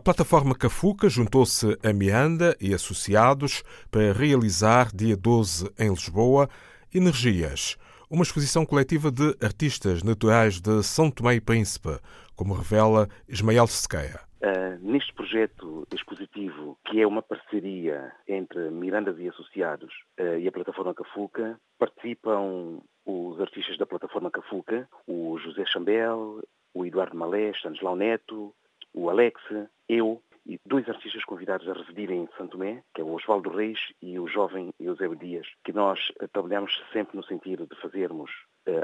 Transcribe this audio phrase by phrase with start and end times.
[0.00, 6.48] A plataforma Cafuca juntou-se a Mianda e associados para realizar, dia 12, em Lisboa,
[6.92, 7.76] Energias,
[8.08, 11.98] uma exposição coletiva de artistas naturais de São Tomé e Príncipe,
[12.34, 14.20] como revela Ismael Sequeia.
[14.40, 20.52] Uh, neste projeto expositivo, que é uma parceria entre Mirandas e Associados uh, e a
[20.52, 26.40] plataforma Cafuca, participam os artistas da plataforma Cafuca, o José Chambel,
[26.72, 28.54] o Eduardo Malé, Stanislau Neto,
[28.94, 29.40] o Alex,
[29.88, 33.78] eu e dois artistas convidados a residirem em Santo Tomé, que é o Osvaldo Reis
[34.00, 38.30] e o jovem Eusébio Dias, que nós uh, trabalhamos sempre no sentido de fazermos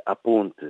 [0.04, 0.64] a ponte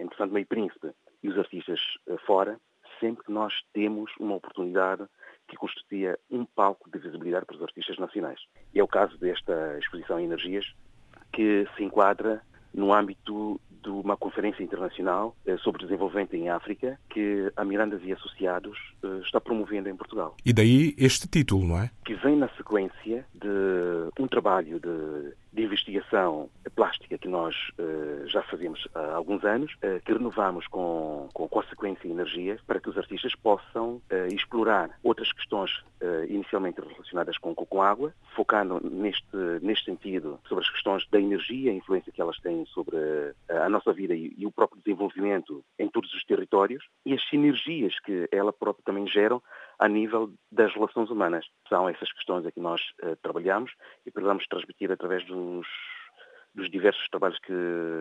[0.00, 0.90] entre Santo Tomé e Príncipe
[1.22, 1.80] e os artistas
[2.24, 2.58] fora,
[2.98, 5.06] sempre que nós temos uma oportunidade
[5.48, 8.40] que constituía um palco de visibilidade para os artistas nacionais.
[8.72, 10.66] E é o caso desta exposição Energias,
[11.32, 12.42] que se enquadra
[12.72, 18.12] no âmbito de uma conferência internacional eh, sobre desenvolvimento em África que a Mirandas e
[18.12, 20.36] Associados eh, está promovendo em Portugal.
[20.44, 21.90] E daí este título, não é?
[22.04, 28.42] Que vem na sequência de um trabalho de de investigação plástica que nós uh, já
[28.44, 32.96] fazemos há alguns anos, uh, que renovamos com, com consequência e energia para que os
[32.96, 35.70] artistas possam uh, explorar outras questões
[36.28, 41.74] inicialmente relacionadas com, com água, focando neste, neste sentido sobre as questões da energia, a
[41.74, 42.96] influência que elas têm sobre
[43.48, 47.98] a nossa vida e, e o próprio desenvolvimento em todos os territórios e as sinergias
[47.98, 49.42] que ela própria também geram
[49.76, 51.44] a nível das relações humanas.
[51.68, 52.80] São essas questões a que nós
[53.20, 53.72] trabalhamos
[54.06, 55.26] e procuramos transmitir através
[55.56, 55.66] dos,
[56.54, 57.52] dos diversos trabalhos que,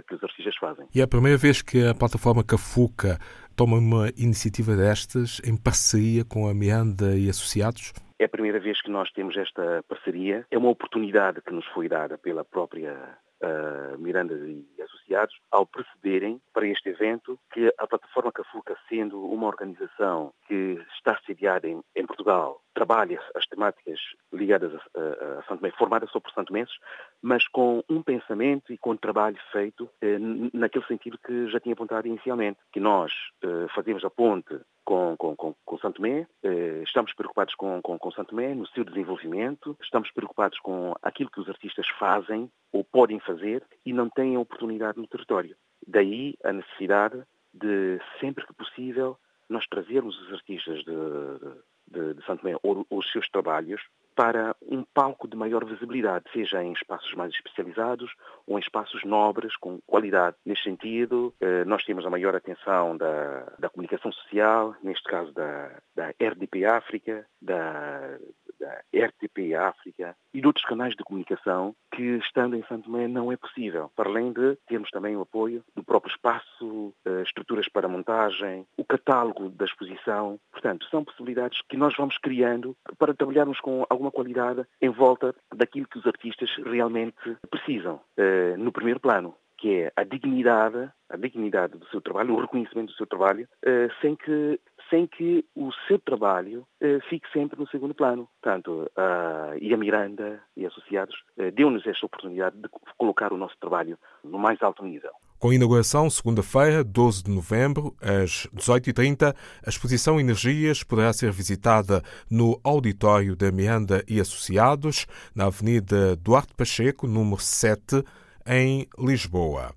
[0.08, 0.88] que, os artistas fazem.
[0.94, 3.18] E é a primeira vez que a plataforma Cafuca
[3.56, 7.94] toma uma iniciativa destas em parceria com a Meanda e associados?
[8.20, 10.46] É a primeira vez que nós temos esta parceria.
[10.50, 16.42] É uma oportunidade que nos foi dada pela própria uh, Miranda e associados ao perceberem
[16.54, 22.06] para este evento que a plataforma Cafuca, sendo uma organização que está sediada em, em
[22.06, 24.00] Portugal, trabalha as temáticas
[24.32, 26.78] ligadas a, a, a Santo Tomé, formada só por Santo Menses,
[27.24, 30.20] mas com um pensamento e com um trabalho feito eh,
[30.54, 33.12] naquele sentido que já tinha apontado inicialmente, que nós
[33.42, 37.98] eh, fazemos a ponte com, com, com, com Santo Tomé, eh, estamos preocupados com, com,
[37.98, 42.84] com Santo Tomé no seu desenvolvimento, estamos preocupados com aquilo que os artistas fazem ou
[42.84, 45.56] podem fazer e não têm oportunidade no território.
[45.88, 49.18] Daí a necessidade de, sempre que possível,
[49.50, 53.82] nós trazermos os artistas de, de, de Santo Tomé ou os seus trabalhos
[54.18, 58.12] para um palco de maior visibilidade, seja em espaços mais especializados
[58.48, 60.36] ou em espaços nobres, com qualidade.
[60.44, 65.72] Neste sentido, eh, nós temos a maior atenção da, da comunicação social, neste caso da,
[65.96, 68.18] da RDP África, da,
[68.60, 73.32] da RTP África e de outros canais de comunicação que, estando em Santo Tomé, não
[73.32, 73.92] é possível.
[73.96, 78.86] Para além de termos também o apoio do próprio espaço, eh, estruturas para montagem, o
[78.86, 80.40] catálogo da exposição.
[80.52, 85.88] Portanto, são possibilidades que nós vamos criando para trabalharmos com alguma qualidade em volta daquilo
[85.88, 91.78] que os artistas realmente precisam, eh, no primeiro plano que é a dignidade, a dignidade
[91.78, 96.00] do seu trabalho, o reconhecimento do seu trabalho, eh, sem que sem que o seu
[96.00, 98.28] trabalho eh, fique sempre no segundo plano.
[98.42, 104.38] Portanto, a Miranda e associados eh, deu-nos esta oportunidade de colocar o nosso trabalho no
[104.38, 105.12] mais alto nível.
[105.40, 112.60] Com inauguração, segunda-feira, 12 de novembro, às 18h30, a exposição Energias poderá ser visitada no
[112.64, 115.06] auditório da Miranda e Associados,
[115.36, 118.04] na Avenida Duarte Pacheco, número 7,
[118.48, 119.76] em Lisboa.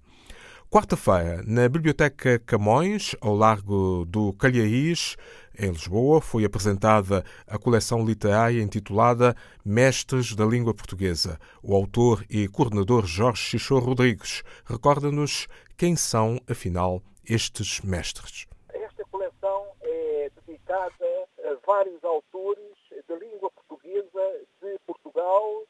[0.72, 5.16] Quarta-feira, na Biblioteca Camões, ao largo do Calhais,
[5.58, 11.40] em Lisboa, foi apresentada a coleção literária intitulada Mestres da Língua Portuguesa.
[11.60, 18.46] O autor e coordenador Jorge Xixô Rodrigues recorda-nos quem são, afinal, estes mestres.
[18.72, 22.76] Esta coleção é dedicada a vários autores
[23.08, 25.64] da língua portuguesa de Portugal,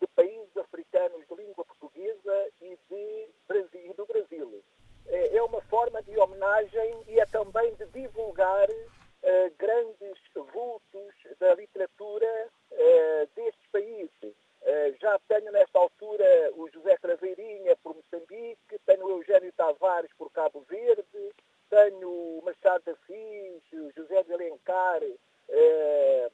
[0.00, 4.62] de países africanos de língua portuguesa e, de Brasil, do Brasil.
[5.06, 10.18] É, é uma forma de homenagem e é também de divulgar uh, grandes
[10.52, 14.34] vultos da literatura uh, destes países.
[14.62, 20.32] Uh, já tenho nesta altura o José Craveirinha por Moçambique, tenho o Eugênio Tavares por
[20.32, 21.32] Cabo Verde,
[21.70, 25.00] tenho o Machado de Assis, o José de Alencar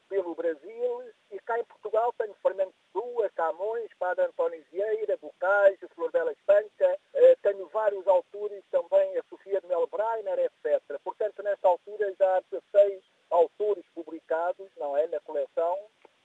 [0.09, 6.11] pelo Brasil e cá em Portugal tenho Fernando Sua, Camões, Padre António Vieira, Bocage, Flor
[6.11, 10.81] Bela Espanca, eh, tenho vários autores também, a Sofia de Mel Breiner, etc.
[11.03, 15.79] Portanto, nesta altura já há 16 autores publicados, não é, na coleção,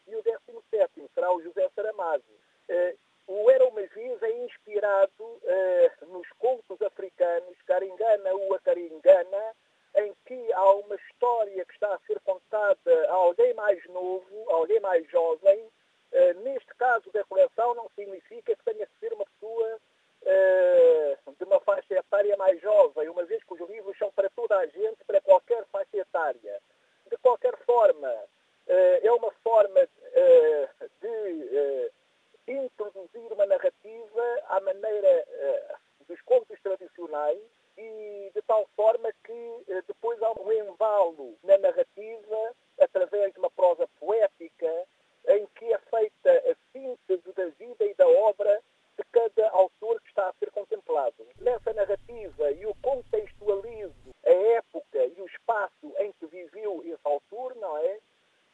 [0.08, 2.24] e o 17 será o José Saramago.
[2.70, 2.96] Eh,
[3.28, 9.56] o Era uma Vez é inspirado eh, nos contos africanos, Caringana, Ua Caringana,
[9.96, 14.54] em que há uma história que está a ser contada a alguém mais novo, a
[14.54, 15.68] alguém mais jovem.
[16.12, 19.80] Uh, neste caso da coleção não significa que tenha que ser uma pessoa
[21.38, 24.66] de uma faixa etária mais jovem, uma vez que os livros são para toda a
[24.66, 26.60] gente, para qualquer faixa etária.
[27.10, 28.14] De qualquer forma,
[28.68, 29.88] é uma forma
[31.02, 31.92] de
[32.54, 35.26] introduzir uma narrativa à maneira
[36.08, 37.40] dos contos tradicionais
[37.78, 43.50] e de tal forma que eh, depois há um embalo na narrativa através de uma
[43.52, 44.88] prosa poética
[45.28, 48.62] em que é feita a síntese da vida e da obra
[48.98, 51.26] de cada autor que está a ser contemplado.
[51.40, 57.56] Nessa narrativa e o contextualizo a época e o espaço em que viveu esse autor,
[57.56, 58.00] não é?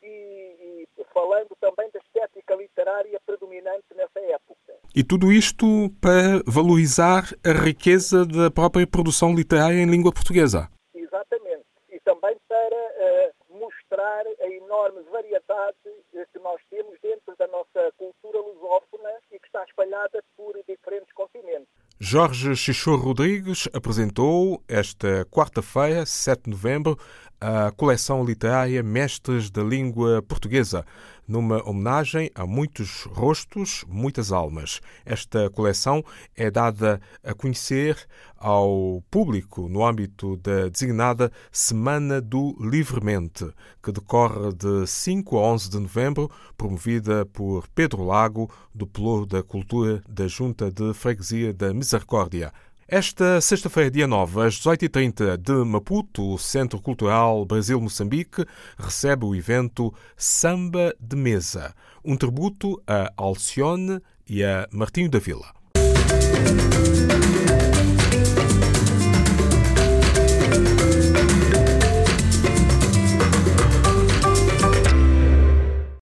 [0.04, 4.78] E, e falando também da estética literária predominante nessa época.
[4.96, 10.70] E tudo isto para valorizar a riqueza da própria produção literária em língua portuguesa.
[10.94, 11.66] Exatamente.
[11.92, 17.92] E também para uh, mostrar a enorme variedade uh, que nós temos dentro da nossa
[17.98, 21.68] cultura lusófona e que está espalhada por diferentes continentes.
[22.00, 26.98] Jorge Chichor Rodrigues apresentou esta quarta-feira, 7 de novembro,
[27.40, 30.86] a coleção literária Mestres da Língua Portuguesa,
[31.28, 34.80] numa homenagem a muitos rostos, muitas almas.
[35.06, 36.04] Esta coleção
[36.36, 37.98] é dada a conhecer
[38.38, 45.70] ao público no âmbito da designada Semana do Livremente, que decorre de 5 a 11
[45.70, 51.74] de novembro, promovida por Pedro Lago, do Pelour da Cultura da Junta de Freguesia da
[51.74, 52.54] Misericórdia.
[52.88, 58.46] Esta sexta-feira, dia 9, às 18h30, de Maputo, o Centro Cultural Brasil-Moçambique
[58.78, 61.74] recebe o evento Samba de Mesa,
[62.04, 64.00] um tributo a Alcione
[64.30, 65.65] e a Martinho da Vila.